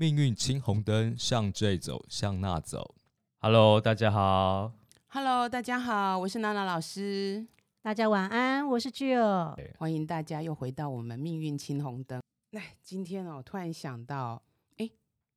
[0.00, 2.94] 命运青红灯，向这走，向那走。
[3.36, 4.72] Hello，大家好。
[5.08, 7.46] Hello，大家好，我是娜娜老师，
[7.82, 9.54] 大家晚安，我是 Jill。
[9.76, 12.22] 欢迎大家又回到我们命运青红灯。
[12.52, 14.42] 那，今天哦，突然想到，
[14.78, 14.90] 哎，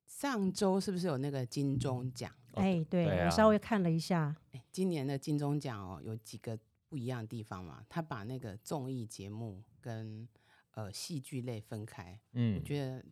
[0.06, 2.32] 上周是不是有那个金钟奖？
[2.52, 6.58] 哦哎、对对啊我稍微看了一下，哎，今年的金钟奖哦，有几个
[6.88, 7.84] 不一样的地方嘛？
[7.90, 10.26] 他把那个综艺节目跟
[10.70, 13.04] 呃戏剧类分开，嗯我，觉得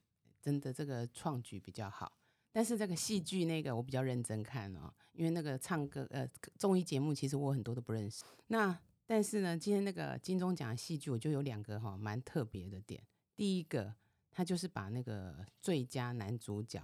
[0.43, 2.13] 真的这个创举比较好。
[2.53, 6.29] 但是这个戏剧那个我比较认真看哦，因为那个唱歌呃
[6.59, 8.23] 综艺节目其实我很多都不认识。
[8.49, 13.03] 那但是呢，今天那个金钟奖戏剧我就有两个哈、蛮特别的点。
[13.35, 13.95] 第一个，
[14.31, 16.83] 他就是把那个最佳男主角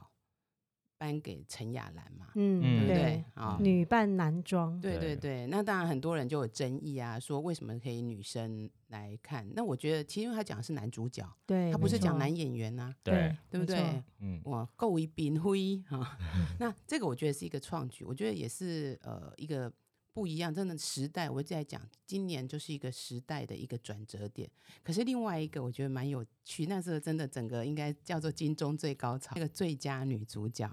[0.99, 3.25] 颁给陈雅兰嘛，嗯，嗯对不对对，？
[3.35, 9.49] 啊、女扮男装，对对对对，那当然很多人就有争议啊，说为什么可以女生来看？
[9.55, 14.03] 那我觉得，其实因为他讲的是男主角，对，他不是讲男演员呐、对，对不对？
[14.19, 16.19] 嗯，哇，够一兵灰啊。
[16.59, 19.73] 那这个我觉得是一个创举，我觉得也是呃一个
[20.13, 21.31] 不一样，真的时代。
[21.31, 24.51] 我在讲，今年就是一个时代的一个转折点。
[24.83, 30.69] 可是另外一个我觉得蛮有趣，那时候真的整个应该叫做金钟最高潮，那个最佳女主角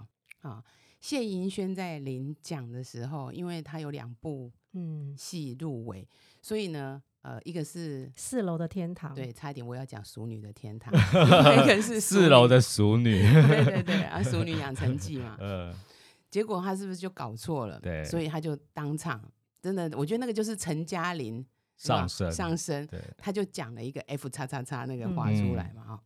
[0.49, 0.63] 啊。
[1.01, 6.07] 谢盈萱在领奖的时候，因为她有两部嗯，戏入围，
[6.41, 10.91] 所以呢，呃，一个是四楼的天堂，对，差一点我要讲《熟女的天堂》，
[11.63, 13.21] 一个是四楼的熟女。
[13.21, 15.71] 对对对啊，《熟女养成记》嘛， 呃，
[16.31, 17.79] 结果他是不是就搞错了？
[17.79, 19.21] 对所以他就当场
[19.61, 21.45] 真的，我觉得那个就是陈嘉玲
[21.77, 26.03] 上升上升，对，他就讲了一个 F 叉叉叉那个话出来嘛哈、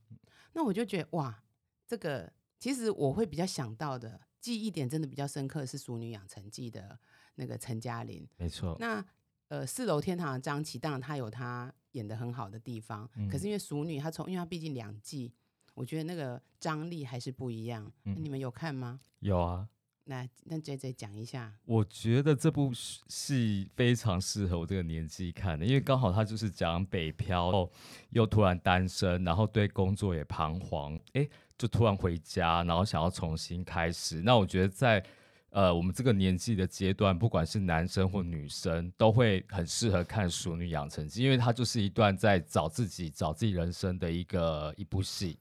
[0.53, 1.41] 那我就觉得哇，
[1.87, 6.97] 这个其实我会比较想到的记忆点真的比较深刻是《熟女养成记》的
[7.35, 8.27] 那个陈嘉玲。
[8.37, 8.75] 没错。
[8.79, 9.03] 那
[9.47, 15.33] 呃，四楼天堂的张琪，当然他有他演的很好的地方，可嗯是因为熟女她从，因为她毕竟两季，
[15.73, 17.91] 我觉得那个张力还是不一样。
[18.03, 18.99] 你们有看吗？
[19.21, 19.67] 有啊，
[20.09, 21.53] 那那 J J 讲一下。
[21.65, 27.71] 我觉得这部戏非常适合我这个年纪看的，因为刚好他就是讲北漂，后
[28.09, 34.19] 又突然单身，然后对工作也彷徨，哎，就突然回家，然后想要重新开始。
[34.23, 35.05] 那我觉得在
[35.51, 45.37] 呃我们这个年纪的阶段，不管是男生或女生，都会很适合看《熟女养成记》，因为它就是一段在找自己、找自己人生的一个一部戏。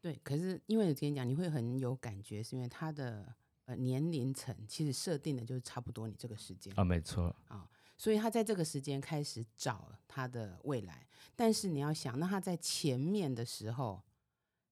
[0.00, 3.26] 对，可是因为我跟你讲，你会很有感觉，是因为它的
[3.66, 11.06] 呃年龄层其实设定的就是差不多你这个时间啊，没错，啊、所以他在这个时间开始找他的未来。
[11.34, 14.00] 但是你要想，那他在前面的时候，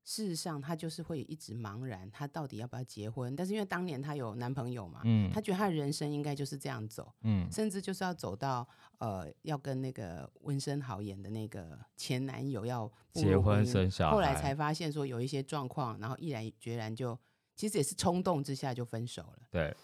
[0.02, 3.34] 事实上他就是会一直茫然，他到底要不要结婚？
[3.36, 8.66] 但是因为当年他有男朋友嘛，嗯他觉得他的人生应该就是这样走，嗯，甚至就是要走到
[8.98, 17.18] 呃，要跟那个温升豪演的那个前男友要步结婚生小孩后来才发现说有一些状况，然后毅然决然就
[17.54, 19.48] 其实也是冲动之下就分手了。
[19.50, 19.76] 对，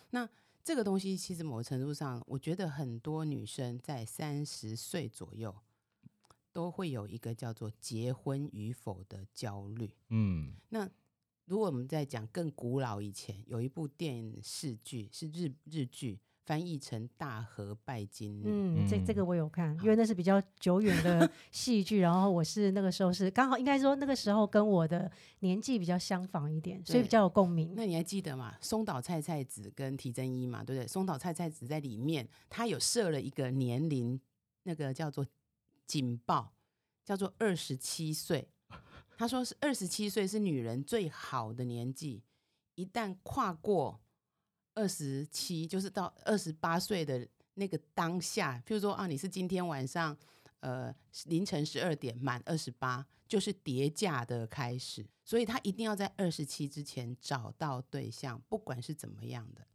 [0.63, 5.55] 这个东西其实某个程度上，我觉得很多女生在三十岁左右
[6.53, 9.91] 都会有一个叫做结婚与否的焦虑。
[10.11, 10.89] 嗯那
[11.47, 18.45] 如果我们在讲更古老以前，有一部电视剧是日日剧，翻译成《大和拜金女》。
[18.47, 27.75] 嗯，这这嗯个我有看，因为那是比较久远的戏剧，然后我是那个时候是刚好应该说那个时候跟我的年纪比较相仿一点，所以比较有共鸣。
[27.77, 28.55] 那你还记得吗？
[28.61, 30.87] 松岛菜菜子跟提真一嘛，对不对？
[30.89, 34.21] 松岛菜菜子在里面，她有设了一个年龄，
[34.65, 35.27] 那个叫做
[35.87, 36.53] 警报，
[37.05, 38.49] 叫做二十七岁。
[39.17, 42.23] 她说是二十七岁是女人最好的年纪，
[42.75, 44.01] 一旦跨过
[44.75, 50.17] 二十七，就是到二十八岁的那个当下，譬如说啊，你是今天晚上
[50.61, 50.95] 呃
[51.27, 59.67] 凌晨十二点满二十八，就是叠价的开始，所以他一定要在二十七之前找到对象，不管是怎么样的。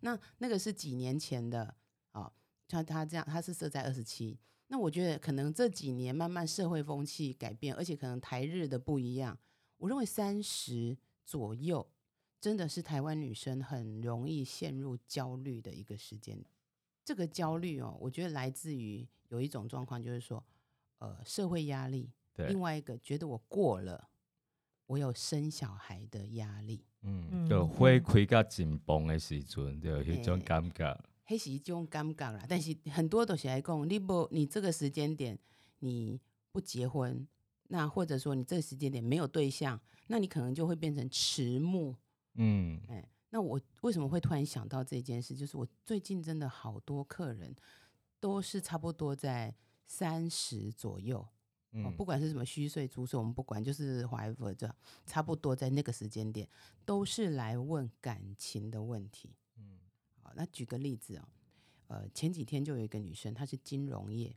[0.00, 1.74] 那那个是几年前的
[2.12, 2.32] 哦，
[2.66, 4.38] 他他这样他是设在二十七。
[4.68, 9.36] 那我觉得可能这几年慢慢社会风气改变，而且可能台日的不一样。
[9.78, 11.86] 我认为三十左右
[12.40, 16.42] 真的是台湾女生很容易陷入焦虑的一个时间。
[17.04, 20.42] 这个焦虑哦，我觉得来自于有一种状况，就是说，
[20.98, 24.08] 呃，社会压力，对另，外一个觉得我过了，
[24.86, 31.04] 我有生小孩的压力，嗯，嗯就会开较紧绷的时阵，就有迄种感觉。
[31.24, 32.44] 黑是一种尴尬啦。
[32.48, 35.38] 但是很多都是来讲，你不你这个时间点
[35.80, 36.20] 你
[36.52, 37.26] 不结婚，
[37.68, 41.96] 那或者说你这个时间点没有对象，那你可能就会变成迟暮。
[42.34, 45.34] 嗯哎，那我为什么会突然想到这件事？
[45.34, 47.54] 就是我最近真的好多客人
[48.18, 49.54] 都是差不多在
[49.86, 51.28] 三十左右，哦
[51.72, 54.72] 嗯，不管是什么虚岁、足岁，我们不管，就是 whatever，这
[55.06, 56.48] 差不多在那个时间点，
[56.84, 59.34] 都是来问感情的问题。
[59.56, 59.78] 嗯
[60.22, 61.28] 好，那举个例子哦，
[61.88, 64.36] 呃，前几天就有一个女生，她是金融业，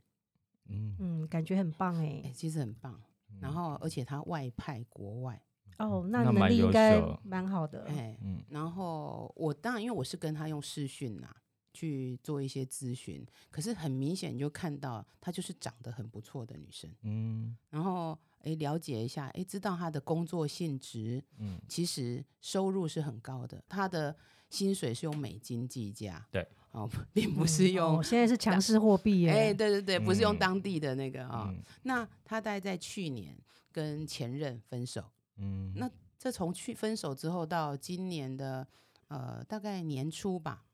[0.66, 2.32] 嗯嗯，感觉很棒哎、哎。
[2.32, 3.00] 其实很棒，
[3.40, 5.40] 然后而且她外派国外，
[5.78, 7.84] 哦，那那能力应该蛮好的。
[7.86, 11.28] 哎、嗯然后我当然因为我是跟他用视讯呐、
[11.72, 24.14] 去做一些咨询，可是很明显你就看到她就是长得很不错的女生，嗯然后哎了解一下，哎知道她的工作性质，嗯其实收入是很高的，她的
[24.50, 29.30] 薪水是用美金计价，对， 哦，并不嗯是用哦，现在是强势货币耶。
[29.30, 33.36] 哎、对对对，不是用嗯当地的那个啊、嗯那他大概在去年
[33.72, 35.02] 跟前任分手，
[35.36, 38.66] 嗯，那这从去分手之后到今年的
[39.08, 40.64] 呃大概年初吧，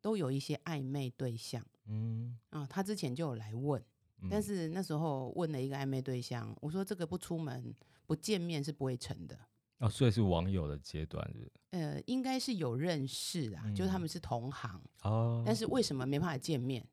[0.00, 2.66] 都有一些暧昧对象嗯，啊。
[2.66, 3.82] 他之前就有来问，
[4.30, 7.74] 但嗯是那时候问了一个暧昧对象，我说这个不出门
[8.06, 9.38] 不见面是不会成的。
[9.78, 16.86] 哦，所以是网友的阶段是是呃，应该是有认识啊，就是他嗯们是同行，哦，但是为什么没办法见面？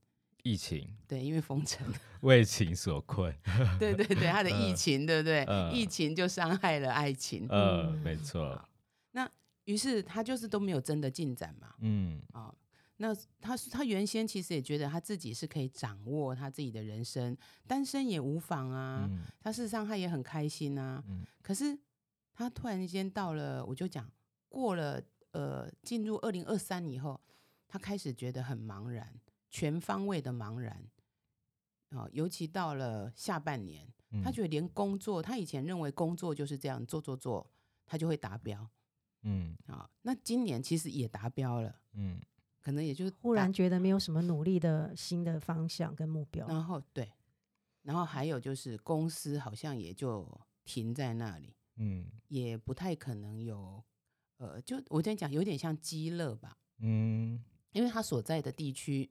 [0.47, 1.85] 疫情对，因为封城。
[2.21, 3.33] 为情所困，
[3.79, 5.43] 对对对，他的疫嗯情，对不对？
[5.47, 8.59] 嗯疫情就伤害了爱情，呃，嗯没错，
[9.11, 9.29] 那
[9.65, 11.75] 于是他就是都没有真的进展嘛。
[11.81, 12.51] 嗯啊、
[12.97, 19.07] 那他他原先其实也觉得他自己是可以掌握他自己的人生，单身也无妨啊。
[19.09, 21.03] 嗯他事实上他也很开心啊。
[21.07, 21.77] 嗯可是
[22.33, 24.09] 他突然间到了，我就讲
[24.49, 25.01] 过了，
[25.31, 27.19] 呃，进入二零二三以后，
[27.67, 29.13] 他开始觉得很茫然，
[29.57, 30.87] 全方位的茫然。
[31.89, 33.87] 啊、尤其到了下半年，
[34.23, 34.33] 他嗯。
[34.33, 37.49] 觉得连工作，他以前认为工作就是这样做做做，
[37.85, 38.69] 他就会达标
[39.23, 39.57] 嗯。
[39.65, 42.21] 啊、那今年其实也达标了，嗯。
[42.59, 46.45] 可能也就忽然觉得没有什么努力的新的方向跟目标。
[46.47, 47.09] 然后对，
[47.81, 53.81] 然后还有就是公司好像也就停在那里，嗯也不太可能有，
[54.37, 57.41] 呃，就我这样讲，有点像鸡肋吧，嗯。
[57.71, 59.09] 因为他所在的地区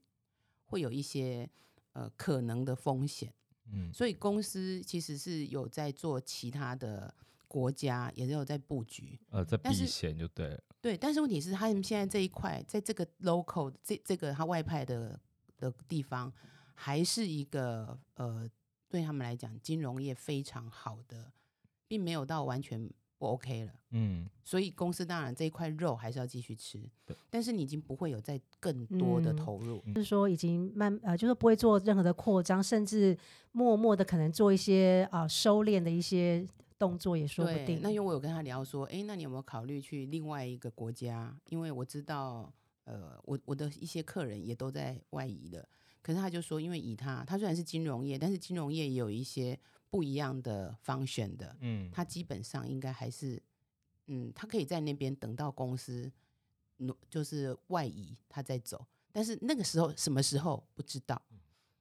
[0.66, 1.48] 会有一些
[1.92, 3.32] 呃可能的风险，
[3.72, 7.12] 嗯所以公司其实是有在做其他的
[7.48, 9.18] 国家，也是有在布局。
[9.30, 15.18] 呃，在避险就对了，对，但是问题是，他们现在这一块，在这个 local 这这个他外派的
[15.56, 16.32] 的地方，
[16.74, 18.48] 还是一个呃，
[18.88, 21.32] 对他们来讲，金融业非常好的，
[21.88, 23.72] 并没有到完全不 OK 了。
[23.90, 29.82] 嗯所以公司当然这一块肉还是要继续吃对，但是你已经不会有再更多的嗯投入。
[29.94, 33.16] 就是说已经慢呃，就是不会做任何的扩张，甚至
[33.52, 36.46] 默默的可能做一些啊、收敛的一些
[36.78, 37.80] 动作也说不，定。
[37.82, 41.34] 那因为我有跟他聊说，哎，那你有没有考虑去另外一个国家？
[41.48, 42.52] 因为我知道，
[42.84, 45.66] 呃，我我的一些客人也都在外移的。
[46.02, 53.42] 可是他就说，因为以他，他虽然是金融业，但是金融业也有一些不一样的方选的，嗯他基本上应该还是，
[54.06, 56.10] 嗯，他可以在那边等到公司，
[56.78, 58.86] 挪就是外移，他再走。
[59.12, 61.20] 但是那个时候什么时候不知道。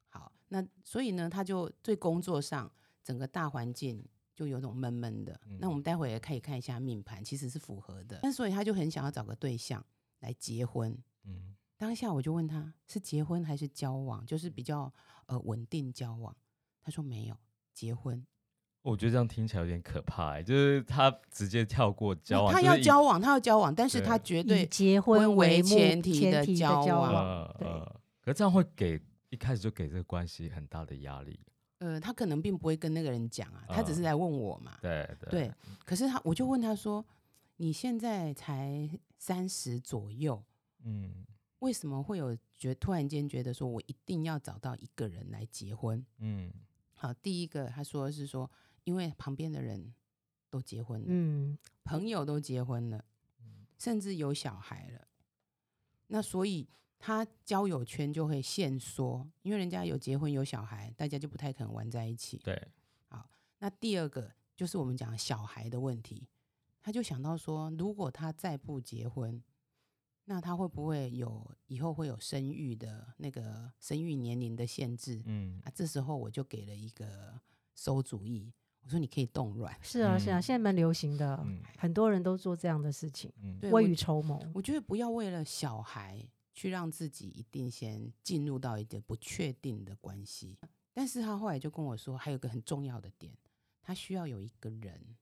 [0.10, 2.72] 好，那所以呢，他就对工作上
[3.04, 4.02] 整个大环境
[4.34, 5.40] 就有种闷闷的。
[5.60, 8.19] 那我们待会也可以看一下命盘，其实是符合的。
[8.24, 9.86] 那所以他就很想要找个对象
[10.19, 10.98] 来结婚。
[11.24, 14.92] 嗯当下我就问他是结婚还是交往，就是比较
[15.25, 16.34] 呃稳定交往。
[16.81, 17.38] 他说没有
[17.75, 18.25] 结婚，
[18.81, 27.67] 我觉得这样听起来有点可怕、欸，就是他直接跳过交往，他要交往，他要交往，但是他绝以对结婚为前提的交交往对
[28.22, 31.39] 可是这样会给一开始就给这个关系很大的压力。
[31.79, 34.77] 呃，他可能并不会跟那个人讲啊，他只是嗯来问我嘛。
[34.82, 35.51] 对对对，
[35.84, 37.05] 可是他，我就问他说
[37.58, 40.41] ：“你现在才三十左右，
[40.84, 41.25] 嗯
[41.60, 46.50] 为什么会有觉突然间觉得说我一定要找到一个人来结婚？”嗯
[46.96, 48.50] 好，第一个他说是说，
[48.84, 49.94] 因为旁边的人
[50.50, 53.06] 都结婚了，嗯，朋友都结婚了，
[53.78, 55.08] 甚至有小孩了，
[56.08, 62.38] 那所以他交友圈就会限缩，因为人家有结婚有小孩，大家就不太可能玩在一起。
[62.38, 62.70] 对，
[63.10, 66.28] 好那第二个就是我们讲小孩的问题，
[66.82, 69.44] 他就想到说，如果他再不结婚，
[70.25, 75.22] 那他会不会有以后会有生育的那个生育年龄的限制？
[75.25, 77.39] 嗯啊，这时候我就给了一个
[77.75, 78.51] 馊主意，
[78.82, 79.77] 我说你可以冻卵。
[79.84, 84.41] 是啊是啊，嗯现在蛮流行的，嗯很多人都做这样的事情，嗯对，未雨绸缪。
[84.53, 90.58] 我觉得不要为了小孩去让自己一定先进入到一个不确定的关系。
[90.91, 93.38] 但是他后来就跟我说，还有一个很重要的点，
[93.84, 95.17] 他需要有一个人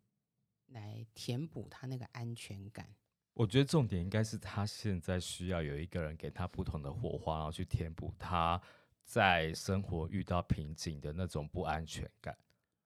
[0.67, 2.88] 来填补他那个安全感。
[3.33, 8.61] 我觉得重点应该是他现在需要有一个人给他不同的火花，然后去填补他
[9.03, 12.37] 在生活遇到瓶颈的那种不安全感。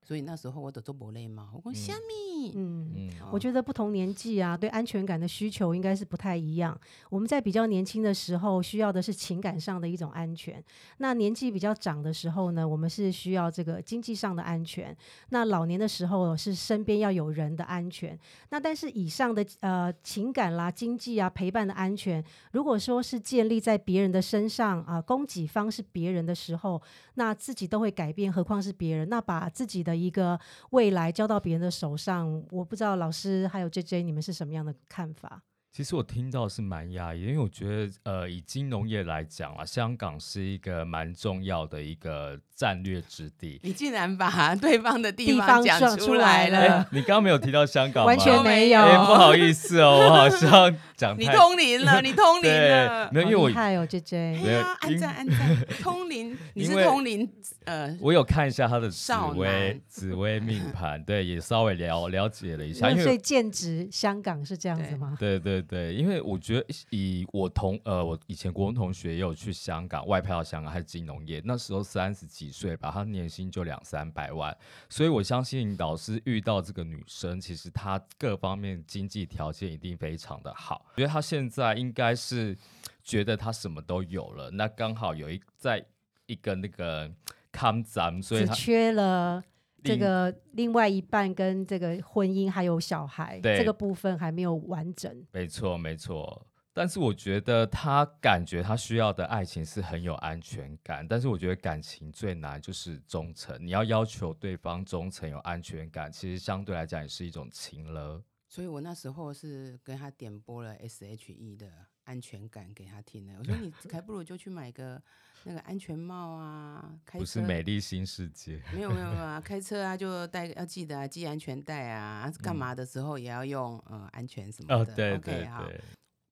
[0.08, 2.94] 所以那时候我都做不累嘛，我讲嗯虾米，嗯。
[2.96, 6.80] 嗯，我觉得不同年纪啊，对安全感的需求应该是不太一样。
[7.10, 10.62] 我们在比较年轻的时候，需要的是情感上的一种安全；
[11.00, 14.96] 那年纪比较长的时候呢，我们是需要这个经济上的安全。
[15.28, 18.18] 那老年的时候是身边要有人的安全。
[18.52, 22.24] 那但是以上的呃情感啦、经济啊、陪伴的安全，
[22.54, 26.82] 如果说是建立在别人的身上啊、供给方是别人的时候，
[27.16, 29.10] 那自己都会改变，何况是别人？
[29.10, 30.40] 那把自己的一个
[30.70, 35.42] 未来交到别人的手上，我不知道老师还有 J J 你们是什么样的看法？
[35.72, 43.60] 其实我听到是蛮压抑，因为我觉得，呃，以金融业来讲啊，香港是一个蛮重要的一个战略之地。
[43.64, 48.08] 你竟然把 对方的地地方讲出来来了哎，你刚刚没有提到香港吗？
[48.08, 53.10] 完全没没有，哎，不好意思哦，我好像讲 你通灵了，你通灵了，。
[53.14, 54.18] 没有，因为我害哦，J J。
[54.44, 57.30] 没有哎呀，按因赞 按赞，通灵，你是通灵，
[57.66, 65.16] 呃，我有看一下他的紫薇紫薇命盘，对，也稍微了了解了一下，那所以因为剑指香港是这样子吗？
[65.20, 74.56] 对对对，因为我觉得以我同呃，我以前国文同学也有去香港外派到香港，还是金融业，那时候三十几岁吧，他年薪就两三百万，
[74.90, 82.58] 所以我相信老师遇到这个女生，其实她各方面经济条件一定非常的好，我觉得她现在应该是
[83.04, 85.86] 觉得她什么都有了，那刚好有一在
[86.26, 87.12] 一个那个
[87.52, 89.44] 康咱，所以缺了
[89.84, 95.26] 这另个另外一半跟这个婚姻还有小孩对这个部分还没有完整。
[95.32, 96.47] 没错，没错。
[96.78, 103.58] 但是我觉得他感觉他需要的爱情是很有安全感，但是我觉得感情最难就是忠诚。
[103.60, 108.22] 你要要求对方忠诚、有安全感，其实相对来讲也是一种情了。
[108.48, 111.68] 所以我那时候是跟他点播了 S.H.E 的
[112.04, 113.34] 安全感给他听的。
[113.40, 115.02] 我说 你还不如就去买个
[115.46, 124.94] 那个安全帽啊，开车不是美丽新世界，没有没有没有啊， 开车啊就带要记得啊，系安全带啊，干嘛的时候也要用呃安全什么哦，的。
[124.94, 125.82] 对 OK 对好，对，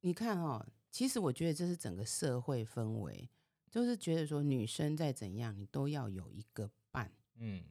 [0.06, 3.28] 你看哦，其实我觉得这是整个社会氛围，
[3.72, 7.12] 就是觉得说女生再怎样，你都要有一个伴。
[7.38, 7.64] 嗯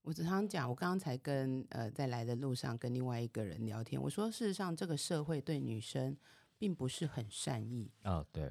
[0.00, 6.16] 我常常讲，我刚刚才跟呃在来的路上跟另外一个人聊天，我说事实上这个社会对女生
[6.56, 7.92] 并不是很善意。
[8.04, 8.50] 哦对，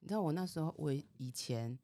[0.00, 1.78] 你知道我那时候我以前，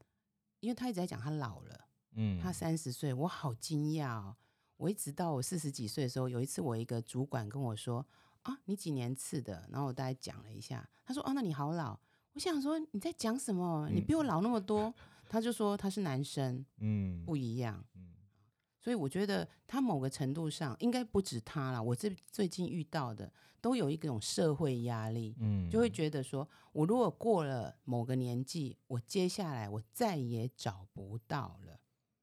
[0.59, 4.37] 因为他一直在讲他老了，嗯他三十岁，我好惊讶哦。
[4.77, 8.05] 我一直到我四十几岁的时候，有一次我一个主管跟我说
[8.43, 11.99] ：“啊，你几年次的？”然后我大概讲了一下，他说：“哦，那你好老。”
[12.35, 13.89] 我想说你在讲什么？
[13.91, 14.93] 你比我老那么多。
[15.29, 17.85] 他就说他是男生，嗯不一样。
[17.95, 18.09] 嗯
[18.81, 23.31] 所以我觉得他某个程度上应该不止他啦，我这最近遇到的
[23.61, 31.79] 都有一种社会压力，嗯就会觉得说，我如果过了某个年纪，我接下来我再也找不到了。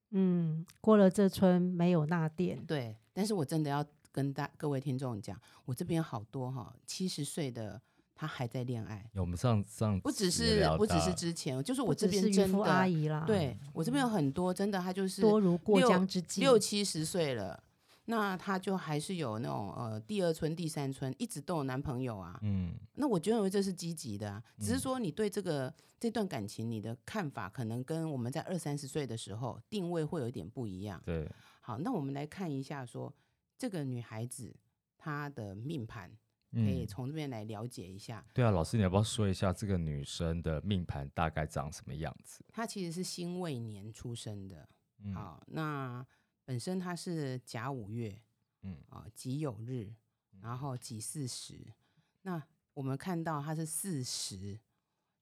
[0.10, 2.66] 嗯，过了这村没有那店。
[2.66, 3.86] 对，但是我真的要
[4.18, 7.80] 跟大各位听众讲，我这边好多哈，七十岁的
[8.16, 16.40] 他还在恋爱，有我们上上不只是不只是之前，就是我这边真的阿姨啦，对我这边有很多真的，他就是多如过六江之鲫。
[16.40, 17.62] 六七十岁了，
[18.06, 22.40] 那他就还是有那种呃第二春、第三春，一直都有男朋友啊。
[22.42, 31.00] 嗯那我我认为这是积极的啊，只是嗯说你对这个这段感情你的看法，可能跟我们在二三十岁的时候定位会有一点不一样。
[31.06, 31.32] 对，
[31.62, 33.14] 好，那我们来看一下说
[33.58, 34.56] 这个女孩子
[34.98, 36.10] 她的命盘，
[36.52, 38.26] 可以嗯从这边来了解一下。
[38.34, 42.46] 对啊，老师你要不要说一下这个女生的命盘大概长什么样子？
[42.52, 44.70] 她其实是辛未年出生的。
[45.00, 46.06] 嗯好，那
[46.46, 48.22] 本身她是甲午月，
[48.62, 49.94] 嗯啊，己酉日，
[50.42, 51.74] 然后己巳时。
[52.22, 52.42] 那
[52.74, 54.60] 我们看到她是巳时，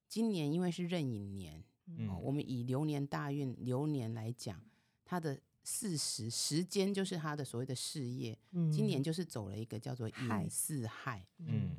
[0.07, 4.63] 今年因为是壬寅年，嗯哦，我们以流年大运流年来讲，
[5.03, 11.75] 它的巳时时间就是他的所谓的事业，嗯今年就是走了一个叫做亥寅巳亥，嗯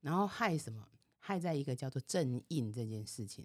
[0.00, 0.88] 然后害什么？
[1.18, 3.44] 害在一个叫做正印这件事情。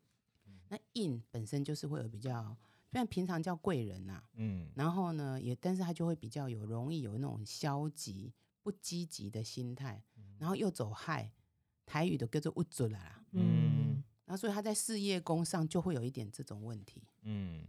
[0.69, 2.55] 那印本身就是会有比较，
[2.91, 10.01] 虽然平常叫贵人呐、嗯然后呢，也但是他就会比较有容易有那种消极、不积极的心态，
[10.37, 11.33] 然后又走害，
[11.85, 13.23] 台语的叫做不准啦。
[13.31, 17.03] 嗯然后所以他在事业宫上就会有一点这种问题。
[17.23, 17.65] 嗯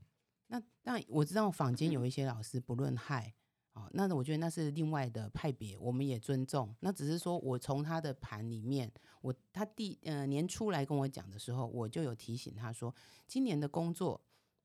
[0.48, 3.34] 那那我知道坊间有一些老师不论害，
[3.72, 6.74] 哦，那我觉得那是另外的派别，我们也尊重。
[6.80, 12.94] 那只是说我从他的盘里面，我他第呃年初来跟我讲的时候，我就有提醒他说，
[13.26, 14.20] 今年的工作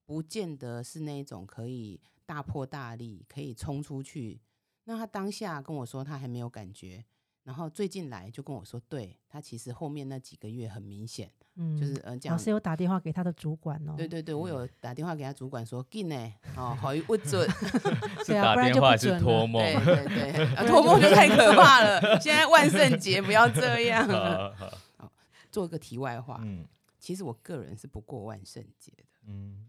[0.06, 4.42] 不见得是那种可以大破大立，可以冲出去。
[4.84, 7.06] 那他当下跟我说他还没有感觉，
[7.48, 12.36] 然后最近来就跟我说，对他其实后面那几个月很明显，嗯，就是呃这样。
[12.36, 13.94] 老师有打电话给他的主管哦。
[13.96, 17.50] 对对对，我有打电话给他主管说，进呢，哦，好不准，
[18.28, 19.64] 是对啊不然就不电话还是准了托梦？
[19.64, 22.20] 对对对，啊 托梦就太可怕了。
[22.20, 24.06] 现在万圣节不要这样。
[24.10, 24.54] 好
[24.98, 25.12] 好
[25.50, 26.66] 做个题外话，嗯
[27.00, 29.66] 其实我个人是不过万圣节的，嗯，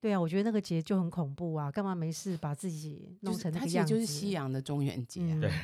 [0.00, 3.76] 对啊，我觉得那个节就很恐怖啊，干嘛没事把自己弄成那个样子？
[3.76, 5.34] 它其实就是西洋的中元节啊。
[5.34, 5.58] 嗯对， 好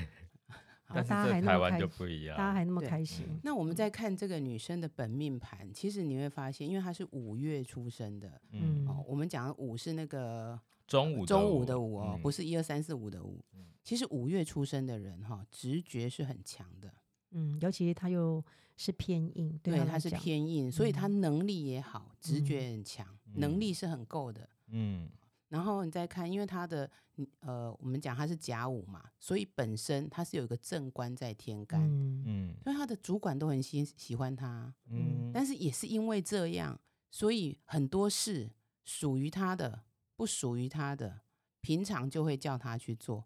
[0.94, 2.54] 但是大家还在台湾那么开就不一大家样。
[2.54, 3.26] 还那么对开心。
[3.42, 13.44] 那我们在看这个女生的本命盘，其实你会发现，因为她是五月出生的，嗯，我们讲的五是那个中午中午的午哦，嗯不是一二三四五的五。
[13.82, 16.92] 其实五月出生的人哈、直觉是很强的，
[17.30, 18.44] 嗯，尤其他又
[18.76, 24.48] 是偏硬，对他他是偏硬，所以他能力也好，直觉嗯很强，能力是很够的。
[24.68, 25.08] 嗯
[25.48, 34.74] 然后你再看，因为他的嗯呃，我们讲他是甲午嘛，所以本身他是有一个正官在天干，嗯嗯所以他的主管都很喜喜欢他。
[34.88, 38.50] 嗯，但是也是因为这样，所以很多事
[38.84, 39.84] 属于他的，
[40.16, 41.20] 不属于他的，
[41.60, 43.24] 平常就会叫他去做。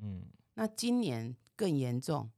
[0.00, 2.30] 嗯那今年更严重，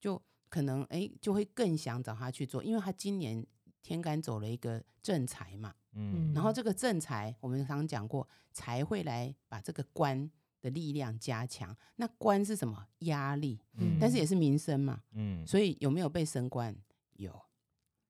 [0.00, 3.46] 就可能哎就会更想找他去做，因为他今年
[3.86, 6.34] 天干走了一个正财嘛，嗯。
[6.34, 10.28] 然后这个正财我们常常讲过，财会来把这个官
[10.60, 11.74] 的力量加强。
[11.94, 12.88] 那官是什么？
[13.00, 13.96] 压力，嗯。
[14.00, 16.76] 但是也是民生嘛，嗯，所以有没有被升官？
[17.12, 17.40] 有，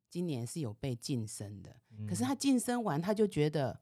[0.09, 1.76] 今年是有被晋升的。
[2.09, 3.78] 可是嗯他晋升完，他就觉得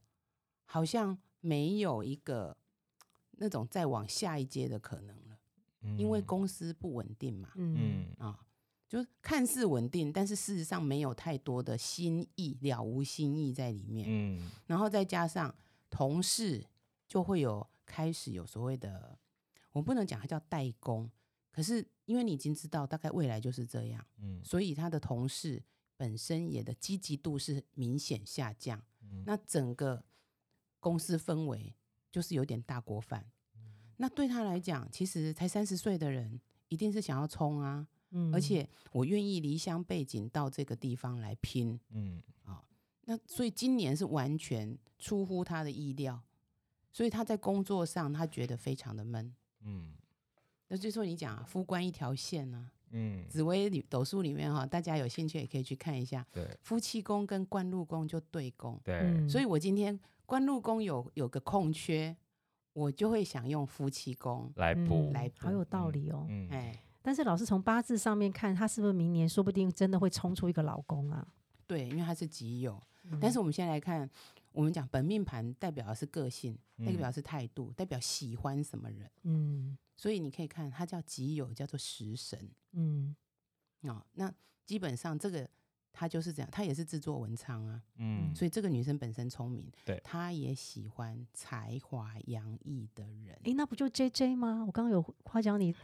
[0.65, 2.57] 好像没有一个
[3.39, 5.39] 那种再往下一阶的可能了，
[5.97, 8.09] 因为嗯公司不稳定嘛，嗯。
[8.19, 8.27] 嗯。
[8.27, 8.44] 啊，
[8.95, 14.07] 就是看似稳定，但是事实上没有太多的心意，了无心意在里面。
[14.09, 15.53] 嗯然后再加上
[15.91, 16.65] 同事
[17.09, 19.19] 就会有开始有所谓的，
[19.73, 21.11] 我不能讲它叫代工，
[21.51, 25.61] 可是因为你已经知道大概未来就是这样，嗯所以他的同事
[25.97, 28.81] 本身也的积极度是明显下降。
[29.03, 30.05] 嗯那整个
[30.79, 31.75] 公司氛围
[32.13, 33.29] 就是有点大锅饭。
[33.97, 41.79] 那对他来讲，其实才三十岁的人，一定是想要冲啊，嗯而且我愿意离乡背景到这个地方来拼。
[41.91, 42.65] 嗯啊
[43.07, 46.19] 那所以今年是完全出乎他的意料，
[46.91, 49.35] 所以他在工作上他觉得非常的闷。
[49.61, 49.93] 嗯
[50.69, 58.81] 那就说你讲啊，夫官一条线啊，嗯，紫微里斗数里面哈、大家有兴趣也可以去看一下，对夫妻宫跟官禄宫就对宫。
[58.83, 62.17] 对，嗯所以我今天官禄宫有有个空缺，
[62.73, 64.47] 我就会想用夫妻宫。
[64.47, 66.25] 嗯来补来好有道理哦。
[66.31, 71.29] 嗯哎，但是老师从八字上面看，他是不是明年说不定真的会冲出一个老公啊？
[71.67, 72.81] 对，因为他是己酉。
[73.21, 74.09] 但是我们先来看，
[74.53, 79.11] 我们讲本命盘代表的是个性，代表的是态度，代表喜欢什么人。
[79.25, 83.15] 嗯所以你可以看，它叫己酉，叫做食神嗯
[83.83, 84.03] 哦。
[84.15, 84.33] 那
[84.65, 85.47] 基本上这个
[85.93, 87.83] 他就是这样，他也是制作文昌啊。
[87.99, 93.39] 嗯所以这个女生本身聪明，对她也喜欢才华洋溢的人。
[93.45, 94.65] 诶，那不就 J J 吗？
[94.67, 95.75] 我刚刚有夸奖你，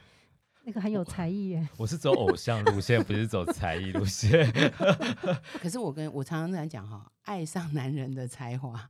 [0.64, 1.68] 那个很有才艺耶。
[1.78, 4.50] 我是走偶像路线，不是走才艺路线。
[5.60, 8.88] 可是我跟我常常在讲哈，爱上男人的才华，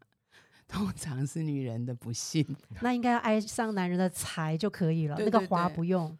[0.66, 2.44] 通常是女人的不幸。
[2.82, 6.16] 那应该要爱上男人的才就可以了，对对那个华不用。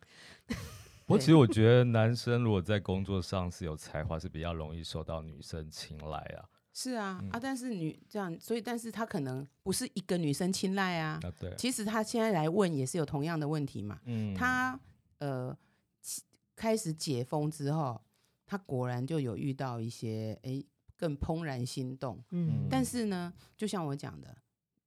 [1.06, 6.46] 我其实我觉得男生如果在工作上是有才华，是比较容易受到女生青睐啊。
[6.72, 11.18] 是啊，嗯啊，但是女这样，所以但是他可能不是一个女生青睐啊。
[11.24, 13.98] 啊，对，其实他现在来问也是有同样的问题嘛。
[14.04, 14.78] 嗯她
[15.20, 15.56] 呃
[16.54, 17.98] 开始解封之后，
[18.44, 22.22] 他果然就有遇到一些诶更怦然心动。
[22.30, 24.36] 嗯，但是呢，就像我讲的，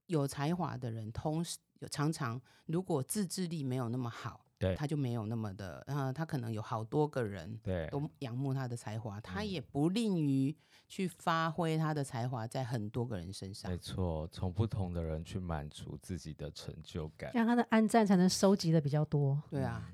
[0.05, 10.55] 有才华的人，同时有常常如果自制力没有那么好，对他就没有那么的，呃，他可能有好多个人对，都仰慕他的才华，他嗯也不吝于
[10.87, 13.77] 去发挥他的才华在很多个人身上没。
[13.79, 17.39] 错，从不同的人去满足自己的成就感这。
[17.39, 19.41] 样他的暗赞才能收集的比较多。
[19.49, 19.91] 对啊，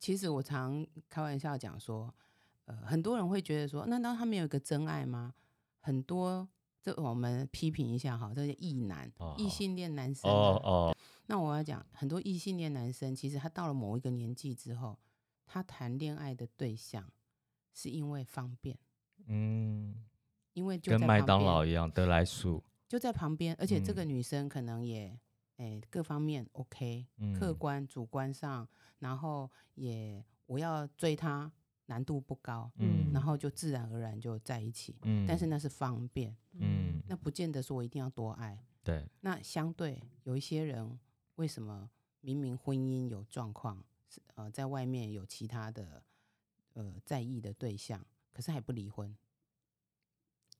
[0.00, 2.12] 其实我常开玩笑讲说，
[2.64, 5.34] 呃，很多人会觉得说，难道他没有一个真爱吗？
[5.78, 6.48] 很多，
[6.82, 14.98] 这我们批评一下哈，这些异男、哦异性恋男生、啊，哦哦，那我要讲，很多异性恋男生，其实他到了某一个年纪之后，
[15.44, 17.12] 他谈恋爱的对象
[17.74, 18.78] 是因为方便，
[19.26, 20.04] 嗯
[20.54, 22.64] 因为就跟麦当劳一样，得来速。
[22.88, 25.16] 就在旁边，而且这个嗯女生可能也，
[25.60, 27.06] 诶、各方面 OK，、
[27.38, 27.54] 客嗯。
[27.56, 28.66] 观主观上，
[28.98, 31.52] 然后也我要追他
[31.84, 35.26] 难度不高，嗯然后就自然而然就在一起，嗯。
[35.28, 37.02] 但是那是方便，嗯。
[37.06, 38.64] 那不见得说我一定要多爱。
[38.82, 40.98] 对，那相对有一些人，
[41.34, 41.90] 为什么
[42.22, 46.02] 明明婚姻有状况，是呃，在外面有其他的
[46.72, 49.14] 呃在意的对象，可是还不离婚。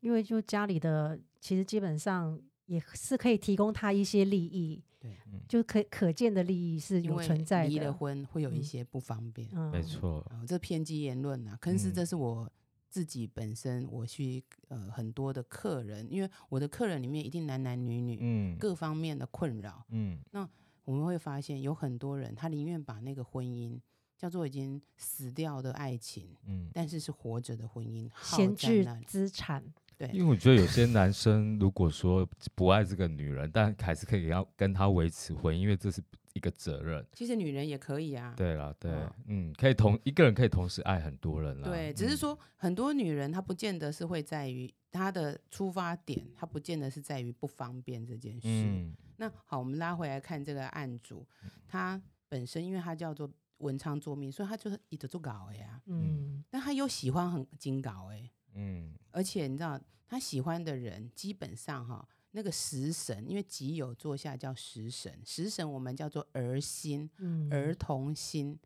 [0.00, 2.38] 因为就家里的其实基本上
[2.70, 5.16] 也是可以提供他一些利益，对，
[5.48, 7.68] 就可可见的利益是有因为存在的。
[7.68, 9.48] 离了婚会有一嗯些不方便。
[9.52, 11.92] 嗯，没错，啊，这偏激言论啊，可是嗯。
[11.92, 12.48] 这是我
[12.88, 18.56] 自己本身我去呃很多的客人，因为我的客人里面一定男男女女、嗯。
[18.56, 20.20] 各方面的困扰，嗯。
[20.30, 20.48] 那
[20.84, 23.80] 我们会发现有很多人他宁愿把那个婚姻
[24.16, 28.86] 叫做已经死掉的爱情，嗯，但是是活着的婚姻，耗闲置。
[29.04, 29.64] 资产，
[30.00, 37.06] 对因为我觉得有些男生如果说不爱这个女人，但还是可以要跟她维持婚姻，因为这是一个责任。
[37.12, 41.68] 其实女人也可以啊，对啦，对，嗯嗯，可以同一个人可以同时爱很多人啦。
[41.68, 48.48] 对，只是嗯说很多女人她不见得是会在于她的出发点，她不见得是在于不方便这件事。
[48.48, 51.26] 嗯那好，我们拉回来看这个案主，
[51.68, 55.78] 他本身因为他叫做文昌作命，所以他就是一直做搞的呀。
[55.84, 68.58] 嗯但他又喜欢很精搞哎，嗯而且你知道他喜欢的人基本上哈，那个食神，因为己酉坐下叫食神，食神我们叫做儿心，嗯，儿童心，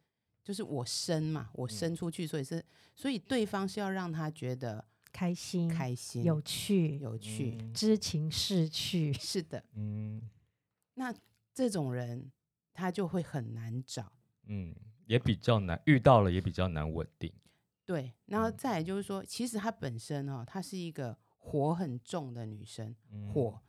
[0.43, 7.57] 就是我生嘛，我生出去，所以是，所以对方是要让他觉得开心、开心、有趣、有趣。
[7.59, 10.23] 嗯知情识趣， 是的，嗯
[10.95, 11.15] 那
[11.53, 12.31] 这种人
[12.73, 14.13] 他就会很难找。
[14.47, 14.75] 嗯，
[15.07, 17.33] 也比较难遇到了，也比较难稳定。
[17.85, 23.61] 对，然后嗯再来就是说，其实她本身哦，她是一个火很重的女生，嗯火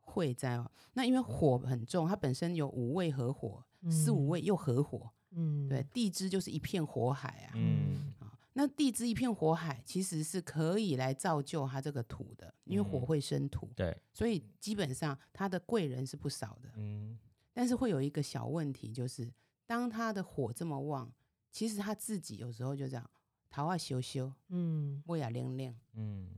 [0.00, 0.70] 会在哦。
[0.94, 7.52] 那因为火很重，她本身有五味合火，四五嗯味又合火，嗯，对，地支就是一片火海啊。
[7.54, 16.70] 嗯啊，那地支一片火海，其实是可以来造就她这个土的，因为火嗯会生土，对，所以基本上他的贵人是不少的。
[16.74, 17.18] 嗯
[17.52, 19.30] 但是会有一个小问题，就是
[19.66, 21.12] 当他的火这么旺，
[21.50, 23.10] 其实他自己有时候就这样，
[23.50, 25.74] 桃花羞羞，嗯，我也亮亮。
[25.94, 26.28] 嗯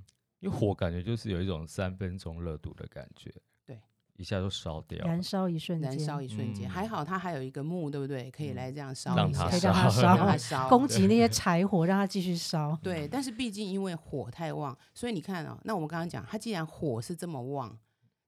[0.40, 3.32] 因为火感觉就是有一种三分钟热度的感觉，
[3.64, 3.80] 对，
[4.16, 5.22] 一下就烧掉燃了。
[5.22, 8.28] 烧一瞬间，燃烧一瞬间，嗯还好它还有一个木，对不对？
[8.28, 10.68] 可以嗯来这样烧让一下，它可以让它烧烧 让它烧。
[10.68, 12.76] 攻击那些柴火，让它继续烧。
[12.82, 17.78] 对，但是毕竟因为火太旺，所以你看哦，那我们刚刚讲，它既然火是这么旺，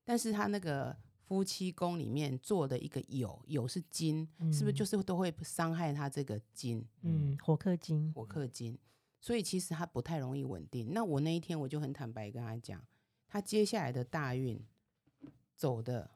[0.05, 0.95] 但是它那个
[1.27, 6.85] 夫妻宫里面做的一个酉，酉是金，是不是嗯就是都会伤害他这个金？
[7.01, 8.77] 嗯，火克金，火克金，
[9.19, 10.93] 所以其实他不太容易稳定。
[10.93, 12.85] 那我那一天我就很坦白跟他讲，
[13.27, 14.63] 他接下来的大运
[15.55, 16.11] 走的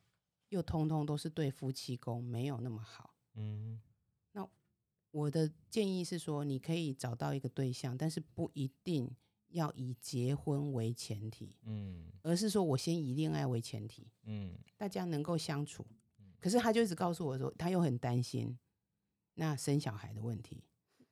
[0.49, 3.15] 又通通都是对夫妻宫没有那么好。
[3.33, 3.81] 嗯
[4.33, 4.47] 那
[5.11, 9.09] 我的建议是说，你可以找到一个对象，但是不一定
[9.49, 15.85] 要以结婚为前提，嗯而是说我先以恋爱为前提，嗯大家能够相处。
[16.39, 18.57] 可是他就一直告诉我说，他又很担心
[19.33, 20.63] 那生小孩的问题。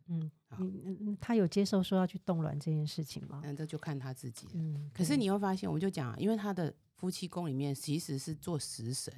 [0.09, 3.41] 嗯，你嗯嗯他有接受说要去冻卵这件事情吗？
[3.43, 4.53] 那这就看他自己了。
[4.55, 9.13] 嗯，可是你会发现，我就讲、啊，因为他的夫妻宫里面其实是做食神，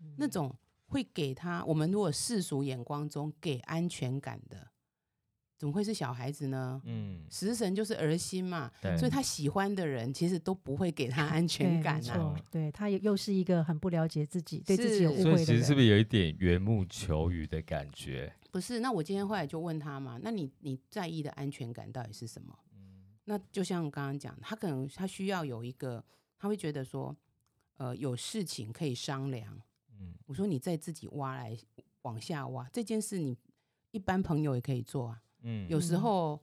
[0.00, 4.68] 嗯那种会给他我们如果世俗眼光中给安全感的，
[5.56, 6.80] 怎么会是小孩子呢？
[6.84, 12.34] 嗯食神就是儿心嘛，所以他喜欢的人其实都不会给他安全感啊。
[12.50, 15.36] 对他又又是一个很不了解自己、对自己有是误会的人。
[15.36, 18.32] 所以其实是不是有一点缘木求鱼的感觉？
[18.50, 22.56] 不是，那我今天后来就问他嘛，那你你在意的安全感到底是什么？
[22.74, 26.04] 嗯那就像刚刚讲，他可能他需要有一个，
[26.38, 27.16] 他会觉得说，
[27.76, 29.58] 呃，有事情可以商量。
[29.98, 31.56] 嗯我说你再自己挖来
[32.02, 33.36] 往下挖这件事，你
[33.90, 35.22] 一般朋友也可以做啊。
[35.48, 36.42] 嗯有时嗯候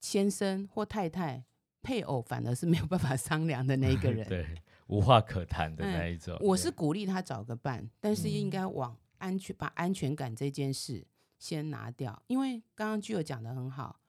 [0.00, 1.44] 先生或太太
[1.82, 4.26] 配偶反而是没有办法商量的那一个 人。
[4.28, 4.46] 对，
[4.88, 6.36] 无话可谈的嗯那一种。
[6.40, 11.06] 我是鼓励他找个伴，但是应嗯该往安全把安全感这件事
[11.38, 14.00] 先拿掉，因为刚刚具有讲的很好，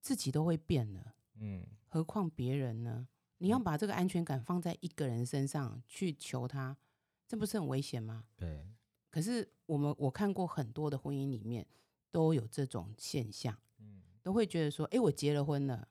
[0.00, 3.08] 自己都会变了，嗯何况别人呢？
[3.38, 6.76] 你要把这个安全感放在一个人身上去求他，
[7.26, 8.24] 这不是很危险吗？
[8.36, 8.66] 对，
[9.10, 11.66] 可是我们我看过很多的婚姻里面
[12.12, 13.58] 都有这种现象，嗯
[14.22, 15.88] 都会觉得说，哎，我结了婚了，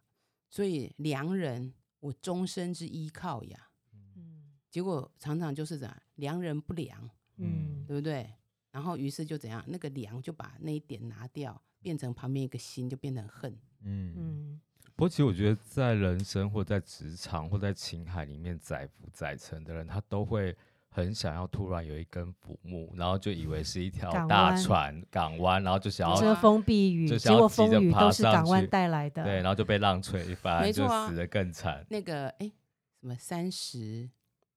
[0.49, 3.69] 所以良人我终身之依靠呀。
[3.93, 8.31] 嗯结果常常就是这样，良人不良，嗯对不对？
[8.71, 13.51] 然后于是就怎样，那个良就把那一点拿掉，变成旁边一个心，就变成恨。
[13.81, 14.61] 嗯嗯
[14.95, 20.55] 不过其实我觉得在人生或在职场或在情海里面载浮载沉的人，他都会
[20.99, 29.23] 很想要突然有一根浮木，然后就以为是一条大船港湾，然后就想要遮风避雨，就结果想要急着风雨爬都是港湾去带来的。
[29.23, 31.85] 对，然后就被浪吹一翻，就没错啊死得更惨。
[31.89, 32.51] 那个哎，
[32.99, 34.09] 什么三十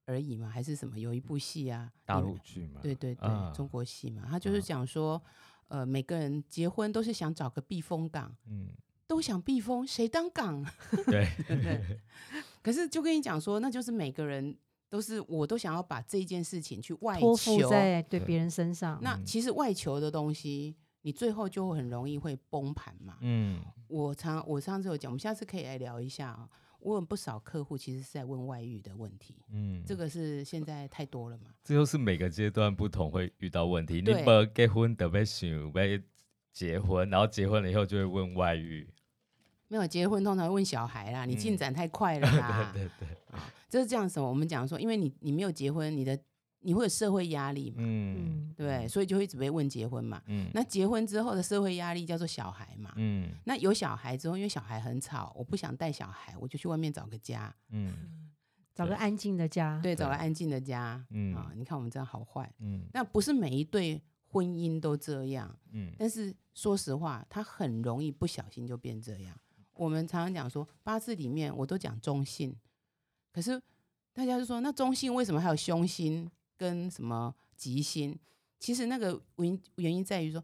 [0.06, 0.98] 而已嘛，还是什么？
[0.98, 5.22] 有一部戏啊，大陆剧嘛，对对对，啊中国戏嘛，他就是啊讲说，
[5.68, 8.68] 呃，每个人结婚都是想找个避风港，嗯
[9.06, 10.64] 都想避风，谁当港？
[11.06, 12.00] 对，对不对？
[12.62, 14.56] 可是就跟你讲说，那就是每个人
[14.92, 17.66] 都是，我都想要把这件事情去外托付求。
[17.66, 18.98] 对在对别人身上。
[19.00, 23.16] 那嗯其实外求的东西，你最后就很容易会崩盘嘛。
[23.22, 26.46] 嗯，我常我上次有讲，我们下次可以来聊一下啊。
[26.78, 31.44] 我有不少客户其实是在问外遇的问题，嗯，这个是现在太多了嘛。
[31.64, 33.94] 这就是每个阶段不同会遇到问题。
[33.94, 36.02] 你对不结婚得被想被
[36.52, 38.86] 结婚，然后结婚了以后就会问外遇。
[39.72, 42.70] 没有结婚通常会问小孩啦，你进嗯展太快了 啦。
[42.74, 44.28] 对对，啊，这是这样什么？
[44.28, 46.18] 我们讲说，因为你你没有结婚，你的
[46.60, 50.20] 你会有社会压力嘛，嗯嗯，对，所以就会一直被问结婚嘛。
[50.26, 52.92] 嗯那结婚之后的社会压力叫做小孩嘛。
[52.96, 58.28] 嗯那有小孩之后，因为小孩很吵，我不想带小孩，我就去外面找个家，嗯
[58.74, 59.80] 找个安静的家。
[59.82, 61.02] 对，找个安静的家。
[61.08, 62.52] 嗯啊，你看我们这样好坏。
[62.58, 69.34] 嗯那不是每一对婚姻都这样，嗯但是说实话，他很容易不小心就变这样。
[69.74, 72.54] 我们常常讲说八字里面我都讲中性，
[73.32, 73.60] 可是
[74.12, 78.18] 大家就说那中性为什么还有凶星跟什么吉星？
[78.58, 80.42] 其实那个原原因在于说，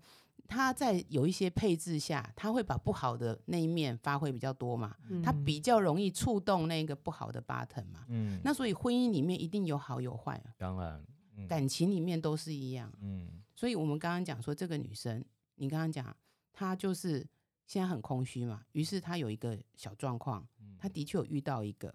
[0.48, 8.04] 他在有一些配置下，他会把不好的那一面发挥比较多嘛，他嗯比较容易触动那个不好的 button 嘛。
[8.08, 11.04] 嗯，那所以婚姻里面一定有好有坏啊，当然，
[11.36, 12.92] 嗯感情里面都是一样。
[13.00, 15.24] 嗯所以我们刚刚讲说，这个女生，
[15.56, 16.16] 你刚刚讲
[16.52, 17.24] 她就是
[17.68, 20.44] 现在很空虚嘛，于是他有一个小状况，
[20.76, 21.94] 他的确有遇到一个，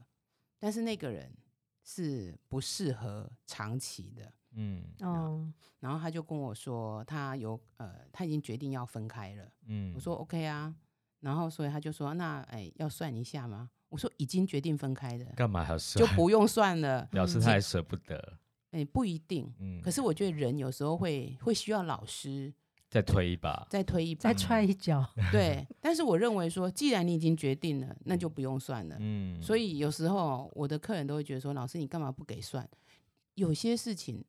[0.60, 1.36] 但是那个人
[1.84, 4.34] 是不适合长期的。
[4.56, 9.52] 嗯哦，然后他就跟我说，他有呃，他已经决定要分开了。
[9.66, 10.74] 嗯，我说 OK 啊，
[11.22, 13.72] 然后所以他就说，那哎要算一下吗？
[13.90, 16.06] 我说已经决定分开的，干嘛还要算？
[16.06, 17.04] 就不用算了。
[17.12, 18.38] 表示他还舍不得。
[18.70, 19.52] 哎，不一定。
[19.58, 22.54] 嗯，可是我觉得人有时候会会需要老师
[22.94, 23.66] 再推一把。
[23.70, 25.04] 再推一把，再踹一脚。
[25.34, 28.96] 对，但是我认为说，既然你已经决定了，那就不用算了。
[29.00, 32.70] 嗯，所以有时候我的客人都会觉得说，老师你干嘛不给算？
[33.34, 34.24] 有些事情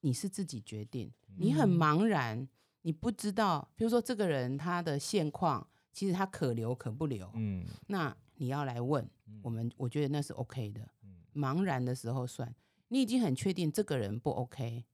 [0.00, 2.48] 你是自己决定，你很嗯茫然，
[2.82, 10.80] 你不知道，比如说这个人他的现况，其实他可留可不留，嗯那你要来问嗯我们，我觉得那是 OK 的。
[11.04, 12.54] 嗯茫然的时候算，
[12.88, 14.84] 你已经很确定这个人不 OK，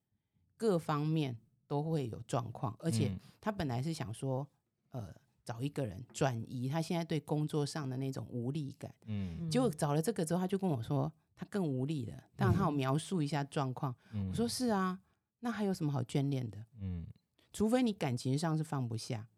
[0.57, 1.37] 各方面
[1.71, 4.45] 都会有状况，而且嗯他本来是想说，
[4.91, 12.25] 呃，找一个人转移他现在对工作上的那种无力感，嗯结果找了这个之后，他就跟我说他更无力了。
[12.35, 14.99] 当然他有描述一下状况，嗯我说是啊，
[15.39, 16.59] 那还有什么好眷恋的？
[16.81, 17.07] 嗯，
[17.53, 19.29] 除非你感情上是放不下，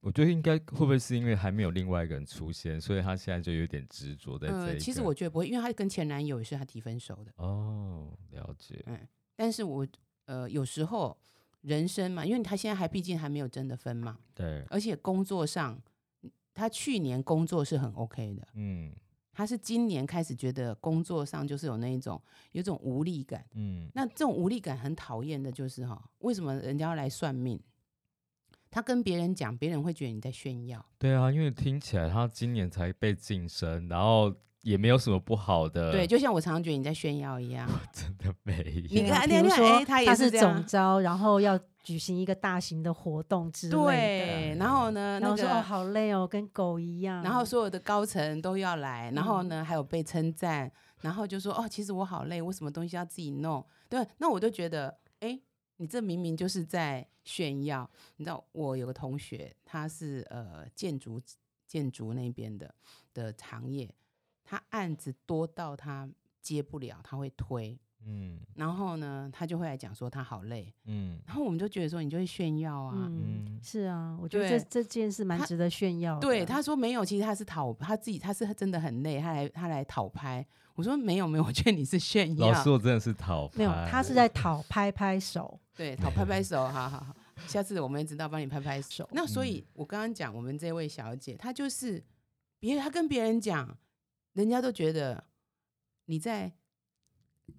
[0.00, 7.32] 我觉得应该会不会是因为还没有另外一个人出现，所以他现在就有点执着在这一呃，其实我觉得不会，因为他跟前男友也是他提分手的。
[7.36, 8.82] 哦，了解。
[8.86, 9.86] 嗯，但是我
[10.26, 11.16] 呃有时候
[11.62, 15.80] 人生嘛，因为他现在还毕竟还没有真的分嘛，对，而且工作上
[16.54, 18.92] 他去年工作是很 OK 的，嗯
[19.32, 22.20] 他是今年开始觉得工作上就是有那一种
[22.52, 23.46] 有一种无力感。
[23.54, 27.58] 嗯那这种无力感很讨厌的，就是哈，为什么人家要来算命？
[28.70, 30.84] 他跟别人讲，别人会觉得你在炫耀。
[30.98, 35.92] 对啊，因为听起来他今年才被晋升，然后也没有什么不好的。
[35.92, 37.68] 对，就像我常常觉得你在炫耀一样。
[37.92, 39.02] 真的没有。
[39.02, 43.84] 你看比如你看说哎他也是总招，然后要举行一个大型的活动之类的。
[43.84, 47.22] 对，然后呢，那然后说好累哦，跟狗一样。
[47.22, 50.70] 然后所有的高层都要来，然后嗯呢，还有被称赞，
[51.00, 53.64] 然后就说哦，其实我好累，我什么东西要自己弄。
[53.88, 55.40] 对，那我就觉得，哎，
[55.78, 57.88] 你这明明就是在炫耀。
[58.16, 61.20] 你知道，我有个同学，他是呃建筑
[61.66, 62.72] 建筑那边的
[63.14, 63.88] 的行业，
[64.50, 66.10] 他案子多到他
[66.42, 67.78] 接不了，他会推。
[68.04, 76.20] 嗯然后呢，他就会来讲说他好累，嗯然后我们就觉得说你就会炫耀啊，嗯，嗯是啊，我觉得对这这件事蛮值得炫耀的。
[76.20, 80.44] 对，他说没有，其实他是讨他自己，他是真的很累，他来他来讨拍。
[80.74, 83.58] 我说没有没有，我觉得你是炫耀，老师，我真的是讨拍。
[83.58, 85.60] 没有，他是在讨拍拍手。
[85.76, 87.14] 对，讨拍拍手，好好好，
[87.46, 89.06] 下次我们也知道帮你拍拍手。
[89.12, 92.02] 那所以，我刚刚讲我们这位小姐，她就是
[92.58, 93.76] 别她跟别人讲，
[94.32, 95.24] 人家都觉得
[96.06, 96.52] 你在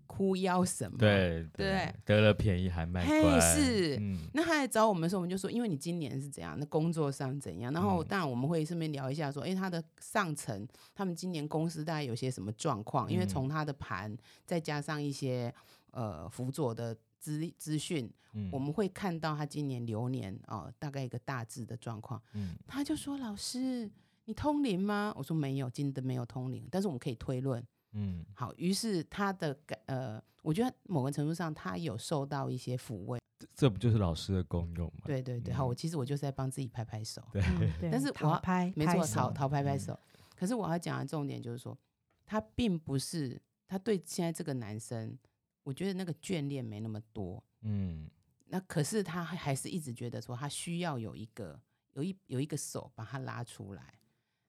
[0.07, 0.97] 哭腰什么？。
[0.97, 3.39] 对对得了便宜还卖嘿乖。
[3.39, 13.11] 是嗯那他来找我们的时候，我们就说，因为你今年是怎样，那工作上怎样，然后嗯当然我们会顺便聊一下，说，哎，他的上层他们今年公司大概有些什么状况？
[13.11, 15.53] 因为嗯从他的盘，再加上一些
[15.91, 22.21] 呃辅佐的资资讯，嗯我们会看到他今年流年哦、大概一个大致的状况。
[22.33, 23.89] 嗯他就说：“老师，
[24.25, 27.65] 你通灵吗？”我说：“没有，真的没有通灵，但是我们可以推论。
[27.93, 33.19] 嗯”好，于是他的感呃，我觉得某个程度上他有受到一些抚慰。
[33.55, 35.01] 这不就是老师的功用吗？
[35.05, 37.43] 对对对，好，嗯我其实我就是在帮自己拍拍手，对，
[37.91, 39.99] 但是我要拍没错，拍手讨讨拍拍嗯手。
[40.35, 41.77] 可是我要讲的重点就是说，
[42.25, 45.17] 他并不是他对现在这个男生，
[45.63, 47.43] 我觉得那个眷恋没那么多。
[47.61, 48.09] 嗯
[48.45, 51.59] 那可是他还还是一直觉得说，他需要有一个
[51.93, 53.93] 有一有一个手把他拉出来。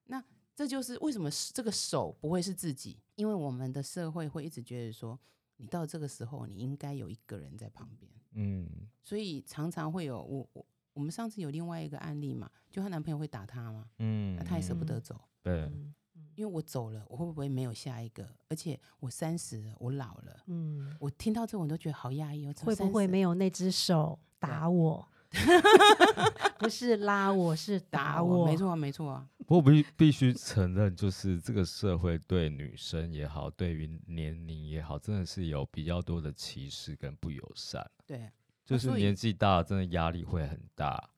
[0.05, 0.23] 那
[0.55, 5.19] 这就是为什么是这个手不会是自己，因为我们的社会会一直觉得说，
[5.57, 8.11] 你到这个时候，你应该有一个人在旁边。
[8.35, 8.67] 嗯
[9.01, 15.93] 所以常常会有我我我们上次有另外一个案例嘛，就她男朋友会打她嘛，嗯，那她也舍不得嗯走，对，嗯
[16.35, 18.27] 因为我走了，我会不会没有下一个？
[18.49, 22.53] 而且我三十了，我老了，嗯，我听到这我都觉得好压抑哦。
[22.63, 25.07] 会不会没有有那只手打我？
[26.59, 28.45] 不是拉我，是打打我。
[28.45, 37.89] 没，错啊没错啊，不过必必须承认，就是这个社会对女生也好，对于年龄也好，真的是有比较多的歧视跟不友善。
[38.05, 38.31] 对。
[38.65, 41.09] 就是年纪大，真的压力会很大。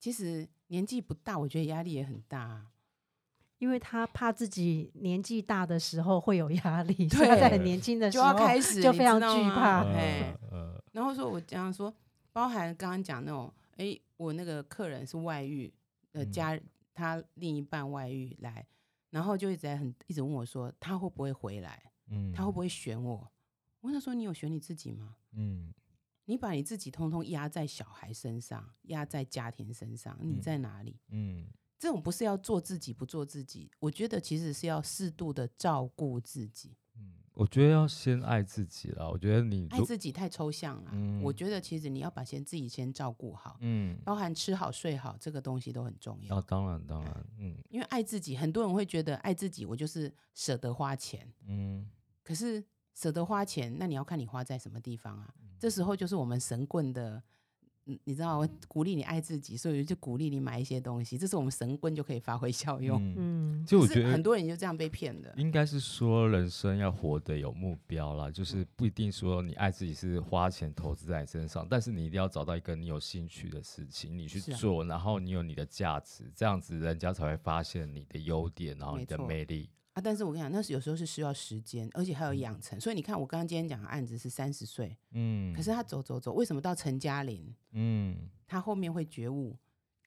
[0.00, 2.66] 其实年纪不大，我觉得压力也很大啊。
[3.58, 9.84] 因为他怕自己年纪大的时候会有压力，所对以他在很年轻的时就要开始，就非常惧怕。
[9.84, 11.94] 哎，呃呃，然后说我这样说，
[12.32, 15.72] 包含刚刚讲那种，哎，我那个客人是外遇，
[16.12, 16.58] 呃，嗯家
[16.94, 18.66] 他另一半外遇来，
[19.10, 21.92] 然后就一直在很一直问我说，他会不会回来？
[22.08, 23.16] 嗯他会不会选我？
[23.80, 25.16] 我问他说，你有选你自己吗？
[25.32, 25.72] 嗯
[26.24, 31.00] 你把你自己通通压在小孩身上，压在家庭身上，你嗯在哪里？
[31.08, 31.46] 嗯
[31.78, 36.76] 这种不是要做自己不做自己，我觉得其实是要适度的照顾自己。
[37.34, 39.10] 嗯，我觉得要先爱自己了。
[39.10, 46.36] 我觉得你爱自己太抽象了，嗯我觉得其实你要把先自己先照顾好，嗯，包含吃好睡好这个东西都很重要。
[46.36, 51.30] 啊，当然当然，嗯因为爱自己，很多人会觉得爱自己，我就是舍得花钱。
[51.46, 51.88] 嗯
[52.22, 52.62] 可是
[52.94, 55.34] 舍得花钱，那你要看你花在什么地方啊？
[55.40, 57.22] 嗯这时候就是我们神棍的，
[57.86, 63.02] 嗯，你知道，我鼓励你爱自己，所以就鼓励你买一些东西，这是我们神棍就可以发挥效用。
[63.02, 63.14] 嗯，
[63.60, 65.32] 嗯其实我觉得很多人就这样被骗的。
[65.36, 79.68] 应该是说人生要活得有目标啦，就是不一定说你爱自己是花钱投资在你身上，但是你一定要找到一个你有兴趣的事情，你去做，然后你有你的价值，这样子人家才会发现你的优点，然后你的魅力。
[79.94, 82.80] 啊，但是我跟你讲，那是有时候是需要时间，而且还有养成。
[82.80, 89.56] 所以你看，我刚刚今天讲的案子是三十岁，嗯，可是他走走走，为什么到陈嘉玲，嗯，他后面会觉悟？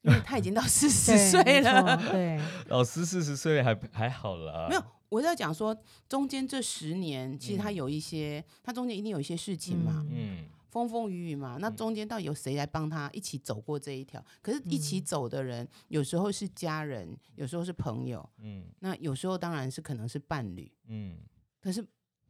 [0.01, 1.97] 因为他已经到四十对岁了。
[2.11, 5.75] 对，老师四十岁还还好啦，没有，我在讲说，
[6.07, 7.75] 中间这十年，其实他嗯。
[7.75, 10.45] 有一些，他中间一定有一些事情嘛，嗯嗯
[10.75, 11.55] 风风雨雨嘛。
[11.61, 14.21] 那嗯中间到底有谁来帮他一起走过这一条？
[14.41, 20.69] 可是，一起嗯走的人，有时候是家人，有时候是朋友，嗯那有时候当然是可能是伴侣。
[20.87, 21.17] 嗯，
[21.61, 21.85] 可是，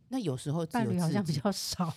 [0.10, 1.92] 那有时候只伴侣好像比较少，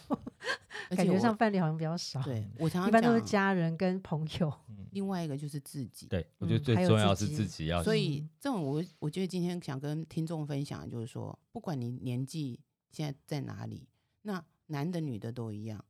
[0.88, 2.22] 感觉上伴侣好像比较少。
[2.22, 4.50] 对我常常一般都是家人跟朋友。
[4.92, 6.06] 另外一个就是自己。
[6.06, 12.58] 对，我觉得最重要是自己要所以嗯这种我我觉得今天想跟听众分享就是说，不管你年纪
[12.90, 13.87] 现在在哪里，
[14.22, 15.84] 那男的女的都一样。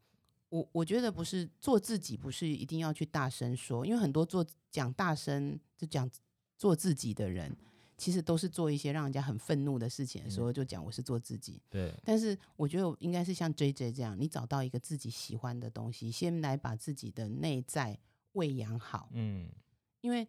[0.50, 6.10] 我我觉得不是做自己，不是一定要去大声说，因为很多做讲大声就讲
[6.56, 7.54] 做自己的人，
[7.96, 11.60] 其实都是做一些让人家很愤怒的事情的时候，就讲我是做自己。
[11.68, 17.98] 对，但是我觉得应该是像 J J 这样，你找到一个自己喜欢的东西，先来把自己的内在
[18.32, 19.10] 喂养好。
[19.12, 19.48] 嗯
[20.00, 20.26] 因为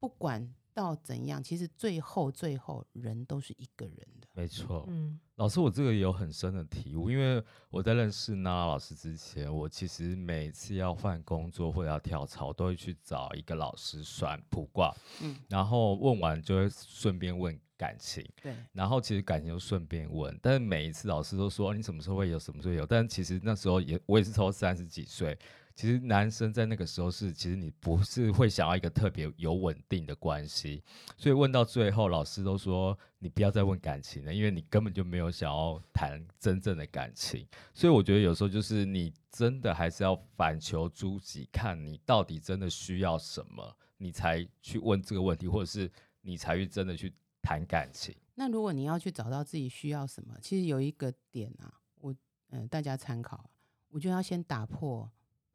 [0.00, 4.28] 不管到怎样，其实最后最后人都是一个人的。
[4.32, 4.84] 没错。
[4.88, 25.38] 嗯老师，我这个也有很深的体悟，因为我在认识娜拉老师之前，我其实每次要换工作或者要跳槽，都会去找一个老师算卜卦，嗯，然后问完就会顺便问感情，对，然后其实感情就顺便问，但是每一次老师都说你什么时候会有，什么时候有，但其实那时候也我也是从三十几岁，
[25.78, 30.82] 其实男生在那个时候是，其实你不是会想要一个特别有稳定的关系，
[31.16, 37.46] 所以问到最后，老师都说你不要再问感情了，因为你根本就没有想要谈真正的感情。
[37.72, 45.88] 所以我觉得有时候就是你真的还是要反求诸己，看你到底真的需要什么，你才去问这个问题，或者是
[46.22, 48.12] 你才去真的去谈感情。
[48.34, 52.12] 那如果你要去找到自己需要什么，其实有一个点啊，我
[52.50, 53.48] 嗯、大家参考，
[53.90, 55.08] 我觉得要先打破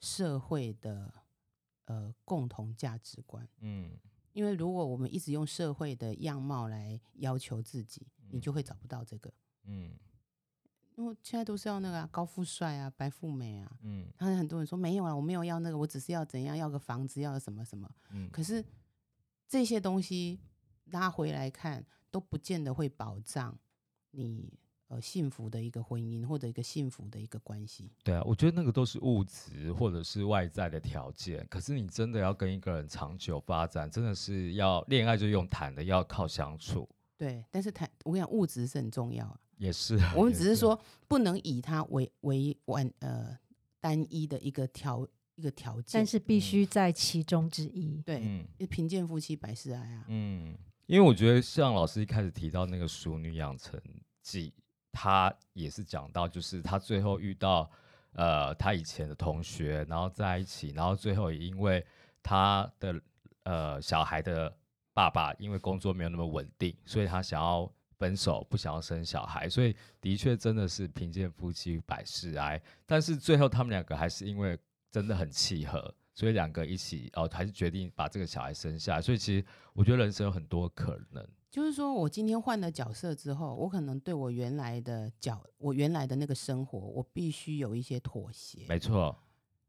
[0.04, 1.14] 社会的
[1.86, 3.48] 呃共同价值观。
[3.62, 3.98] 嗯
[4.34, 9.34] 因为如果我们一直用社会的样貌来要求自己，你嗯就会找不到这个。
[9.64, 9.94] 嗯
[10.96, 17.90] 因为现在都是要那个啊、高富帅啊、白富美啊，嗯他很多人说没有啊，我没有要那个，我只是要怎样，要个房子，要什么什么。
[18.10, 18.64] 嗯，可是
[19.48, 20.40] 这些东西
[20.86, 23.58] 拉回来看，都不见得会保障
[24.12, 24.60] 你
[24.94, 27.92] 呃幸福的一个婚姻或者一个幸福的一个关系。
[28.04, 31.46] 对啊，我觉得那个都是物质或者是外在的条件。
[31.50, 36.88] 可是你真的要跟一个人长久发展，真的是要恋爱就用谈的，要靠相处。
[37.18, 39.40] 对，但是谈我跟你讲，物质是很重要啊。
[39.58, 43.38] 也是啊，我们只是说不能以它为为完呃
[43.80, 45.86] 单一的一个条一个条件。
[45.94, 48.02] 但是必须在其中之一。
[48.06, 50.06] 对，贫贱夫妻百事哀啊。
[50.08, 53.80] 嗯，因为我觉得像老师一开始提到那个《熟女养成
[54.22, 54.50] 记》，
[54.94, 57.70] 他也是讲到，就是他最后遇到
[58.14, 61.84] 呃他以前的同学，然后在一起，然后最后也因为
[62.22, 63.02] 他的
[63.44, 64.56] 呃小孩的
[64.94, 72.62] 爸爸因为工作没有那么稳定，所以他想要分手，不想要生小孩，所以的确真的是贫贱夫妻百事哀。
[72.86, 74.58] 但是最后他们两个还是因为
[74.92, 79.02] 真的很契合，所以两个一起哦，还是决定把这个小孩生下。
[79.02, 81.28] 所以其实我觉得人生有很多可能。
[81.54, 88.66] 就是说我今天换了角色之后，我可能对我原来的角，我原来的那个生活，我必须有一些妥协。
[88.68, 89.16] 没错，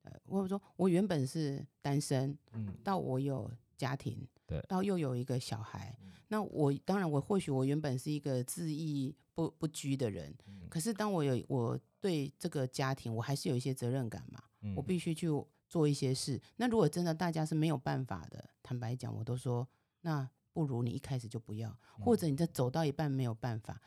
[0.00, 5.94] 呃，或者说我原本是单身，嗯，到我有家庭，对到又有一个小孩，
[6.28, 15.28] 那我当然我或许我原本是一个自意不不拘的人，嗯可是当我有我对这个家庭，我还是有一些责任感嘛，嗯我必须去
[15.68, 16.40] 做一些事。
[16.56, 19.68] 那如果真的大家是没有办法的，坦白讲，我都说
[20.00, 23.82] 那不如你一开始就不要，或者你这走到一半没有办法，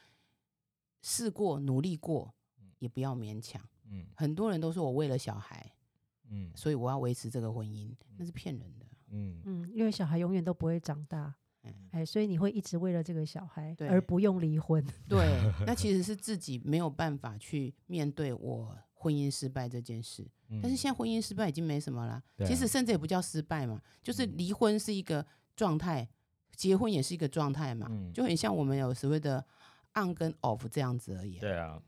[1.02, 2.36] 试过努力过，
[2.78, 3.60] 也不要勉强。
[3.90, 5.74] 嗯很多人都说我为了小孩，
[6.30, 8.86] 嗯所以我要维持这个婚姻，那是骗人的。
[9.10, 14.86] 嗯嗯，因为小孩永远都不会长大，嗯，哎，所以你会一直为了这个小孩而不用离婚。
[15.08, 15.26] 对，
[15.66, 20.30] 那其实是自己没有办法去面对我婚姻失败这件事。
[20.50, 26.06] 嗯但是现在婚姻失败已经没什么啦，对啊其实甚至也不叫失败嘛，就是嗯离婚是一个状态，
[26.58, 29.46] 结婚也是一个状态嘛，嗯就很像我们有所谓的
[29.94, 31.40] on 跟 off 这样子而已、啊。
[31.40, 31.80] 对啊，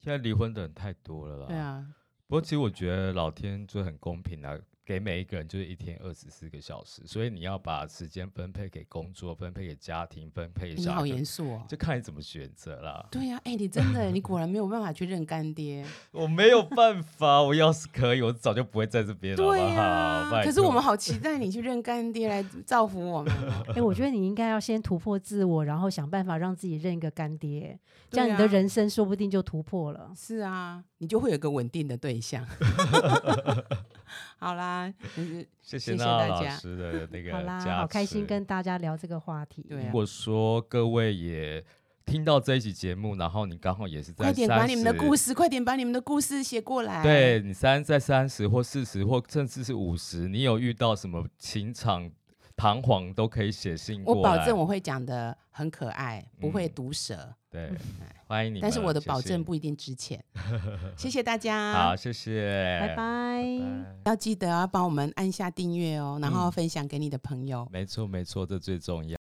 [0.00, 1.46] 现在离婚的人太多了啦。
[1.46, 1.56] 对。
[1.56, 1.86] 啊，
[2.26, 4.58] 不过其实我觉得老天就很公平啊，
[4.88, 11.62] 给每一个人就是一天二十四个小时，所以你要把时间分配给工作，分配给家庭，分配给你好，严肃哦。
[11.68, 13.06] 就看你怎么选择啦。
[13.10, 15.84] 对呀、哎、你真的，你果然没有办法去认干爹。
[16.10, 23.62] 我没有办法，我要是可以，我早就不会在这边了，对呀、可是我们好期待你去认干爹来造福我们哦。
[23.74, 27.78] 哎，我觉得你应该要先突破自我，然后想办法让自己认一个干爹，
[28.08, 30.10] 这样你的人生说不定就突破了。
[30.16, 32.42] 是啊，你就会有个稳定的对象。
[34.38, 39.64] 好啦，嗯谢谢谢大家师的那个 好啦，好开心跟大家聊这个话题。
[39.68, 41.64] 对啊如果说各位也
[42.06, 47.02] 听到这一集节目，然后你刚好也是在快点把你们的故事，快点把你们的故事写过来。
[47.02, 52.10] 对你三在三十或四十或甚至是五十，你有遇到什么情场
[52.56, 54.22] 彷徨，都可以写信过我。
[54.22, 57.70] 保证我会讲的很可爱，不会嗯毒舌，对，
[58.26, 58.60] 欢迎你。
[58.60, 60.22] 但是我的保证不一定值钱。
[60.96, 63.44] 谢谢大家， 好，谢谢，拜拜。
[64.04, 67.66] 要记得要帮我们按下订阅哦，然后嗯分享给你的朋友。
[67.72, 69.17] 没错没错，这最重要。